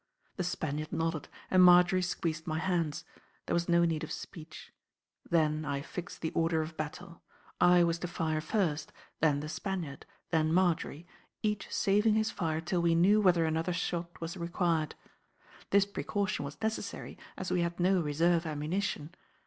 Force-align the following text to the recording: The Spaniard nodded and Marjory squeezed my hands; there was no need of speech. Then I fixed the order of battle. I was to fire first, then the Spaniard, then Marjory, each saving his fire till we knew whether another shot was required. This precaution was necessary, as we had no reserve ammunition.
The 0.35 0.43
Spaniard 0.43 0.91
nodded 0.91 1.27
and 1.51 1.63
Marjory 1.63 2.01
squeezed 2.01 2.47
my 2.47 2.57
hands; 2.57 3.03
there 3.45 3.53
was 3.53 3.69
no 3.69 3.85
need 3.85 4.03
of 4.03 4.11
speech. 4.11 4.73
Then 5.29 5.63
I 5.63 5.83
fixed 5.83 6.21
the 6.21 6.31
order 6.31 6.63
of 6.63 6.75
battle. 6.75 7.21
I 7.59 7.83
was 7.83 7.99
to 7.99 8.07
fire 8.07 8.41
first, 8.41 8.91
then 9.19 9.41
the 9.41 9.47
Spaniard, 9.47 10.07
then 10.31 10.51
Marjory, 10.51 11.05
each 11.43 11.71
saving 11.71 12.15
his 12.15 12.31
fire 12.31 12.61
till 12.61 12.81
we 12.81 12.95
knew 12.95 13.21
whether 13.21 13.45
another 13.45 13.73
shot 13.73 14.19
was 14.19 14.35
required. 14.35 14.95
This 15.69 15.85
precaution 15.85 16.45
was 16.45 16.59
necessary, 16.63 17.19
as 17.37 17.51
we 17.51 17.61
had 17.61 17.79
no 17.79 18.01
reserve 18.01 18.47
ammunition. 18.47 19.13